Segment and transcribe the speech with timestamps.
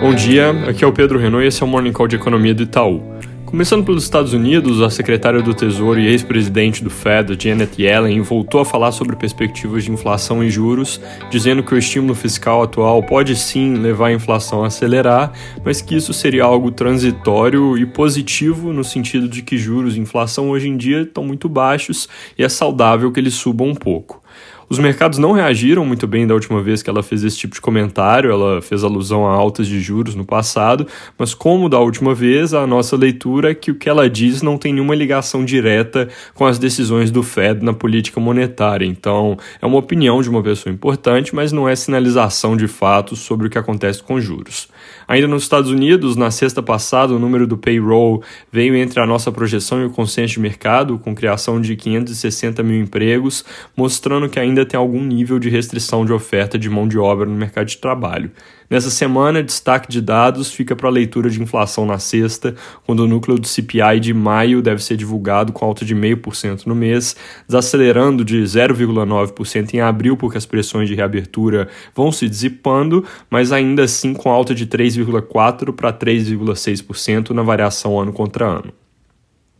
[0.00, 2.54] Bom dia, aqui é o Pedro Renault e esse é o Morning Call de Economia
[2.54, 3.02] do Itaú.
[3.44, 8.62] Começando pelos Estados Unidos, a secretária do Tesouro e ex-presidente do Fed, Janet Yellen, voltou
[8.62, 10.98] a falar sobre perspectivas de inflação e juros,
[11.30, 15.32] dizendo que o estímulo fiscal atual pode sim levar a inflação a acelerar,
[15.62, 20.48] mas que isso seria algo transitório e positivo no sentido de que juros e inflação
[20.48, 22.08] hoje em dia estão muito baixos
[22.38, 24.22] e é saudável que eles subam um pouco.
[24.70, 27.60] Os mercados não reagiram muito bem da última vez que ela fez esse tipo de
[27.60, 30.86] comentário, ela fez alusão a altas de juros no passado,
[31.18, 34.56] mas como da última vez, a nossa leitura é que o que ela diz não
[34.56, 38.86] tem nenhuma ligação direta com as decisões do Fed na política monetária.
[38.86, 43.48] Então, é uma opinião de uma pessoa importante, mas não é sinalização de fato sobre
[43.48, 44.68] o que acontece com juros.
[45.08, 49.32] Ainda nos Estados Unidos, na sexta passada, o número do payroll veio entre a nossa
[49.32, 53.44] projeção e o consenso de mercado, com criação de 560 mil empregos,
[53.76, 57.34] mostrando que ainda tem algum nível de restrição de oferta de mão de obra no
[57.34, 58.30] mercado de trabalho.
[58.70, 62.54] Nessa semana, destaque de dados fica para a leitura de inflação na sexta,
[62.86, 66.74] quando o núcleo do CPI de maio deve ser divulgado com alta de 0,5% no
[66.74, 67.16] mês,
[67.48, 73.82] desacelerando de 0,9% em abril, porque as pressões de reabertura vão se dissipando, mas ainda
[73.82, 78.72] assim com alta de 3,4% para 3,6% na variação ano contra ano.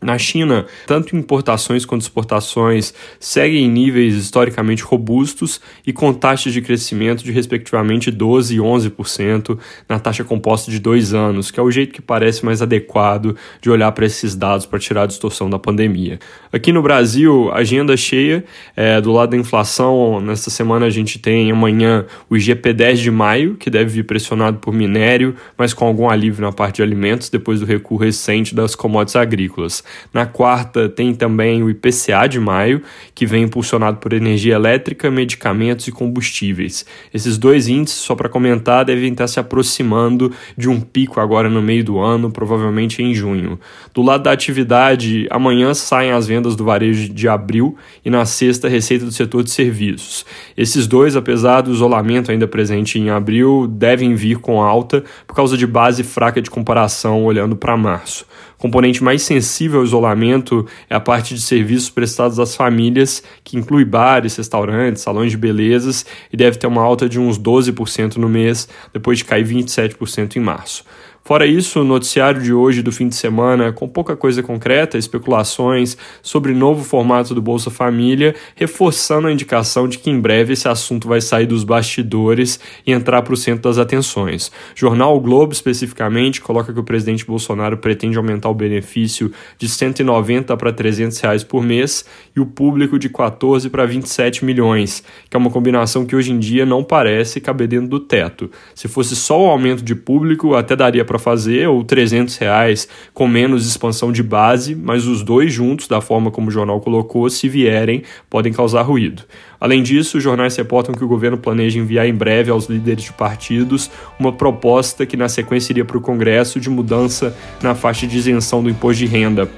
[0.02, 6.62] Na China, tanto importações quanto exportações seguem em níveis historicamente robustos e com taxas de
[6.62, 11.70] crescimento de respectivamente 12% e 11% na taxa composta de dois anos, que é o
[11.70, 15.58] jeito que parece mais adequado de olhar para esses dados para tirar a distorção da
[15.58, 16.18] pandemia.
[16.50, 18.42] Aqui no Brasil, agenda cheia.
[18.74, 23.54] É, do lado da inflação, nesta semana a gente tem amanhã o IGP-10 de maio,
[23.54, 27.60] que deve vir pressionado por minério, mas com algum alívio na parte de alimentos depois
[27.60, 29.84] do recuo recente das commodities agrícolas.
[30.12, 32.83] Na quarta, tem também o IPCA de maio,
[33.14, 36.84] que vem impulsionado por energia elétrica, medicamentos e combustíveis.
[37.12, 41.62] Esses dois índices, só para comentar, devem estar se aproximando de um pico agora no
[41.62, 43.58] meio do ano, provavelmente em junho.
[43.94, 48.68] Do lado da atividade, amanhã saem as vendas do varejo de abril e na sexta,
[48.68, 50.24] receita do setor de serviços.
[50.57, 55.57] Esses dois, apesar do isolamento ainda presente em abril, devem vir com alta por causa
[55.57, 58.27] de base fraca de comparação olhando para março.
[58.60, 63.86] Componente mais sensível ao isolamento é a parte de serviços prestados às famílias, que inclui
[63.86, 68.68] bares, restaurantes, salões de belezas e deve ter uma alta de uns 12% no mês,
[68.92, 70.84] depois de cair 27% em março.
[71.23, 75.97] Fora isso, o noticiário de hoje do fim de semana, com pouca coisa concreta, especulações
[76.23, 81.07] sobre novo formato do Bolsa Família, reforçando a indicação de que em breve esse assunto
[81.07, 84.51] vai sair dos bastidores e entrar para o centro das atenções.
[84.75, 90.57] Jornal o Globo, especificamente, coloca que o presidente Bolsonaro pretende aumentar o benefício de 190
[90.57, 92.05] para 300 reais por mês
[92.35, 96.39] e o público de 14 para 27 milhões, que é uma combinação que hoje em
[96.39, 98.51] dia não parece caber dentro do teto.
[98.75, 103.26] Se fosse só o aumento de público, até daria para fazer, ou 300 reais com
[103.26, 107.48] menos expansão de base, mas os dois juntos, da forma como o jornal colocou, se
[107.48, 109.24] vierem, podem causar ruído.
[109.60, 113.12] Além disso, os jornais reportam que o governo planeja enviar em breve aos líderes de
[113.12, 113.90] partidos
[114.20, 118.62] uma proposta que na sequência iria para o Congresso de mudança na faixa de isenção
[118.62, 119.50] do imposto de renda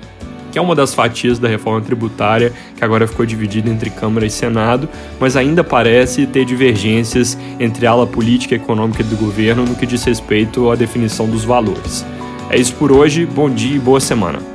[0.53, 4.31] que é uma das fatias da reforma tributária que agora ficou dividida entre Câmara e
[4.31, 9.75] Senado, mas ainda parece ter divergências entre a ala política e econômica do governo no
[9.75, 12.05] que diz respeito à definição dos valores.
[12.51, 14.52] É isso por hoje, bom dia e boa semana.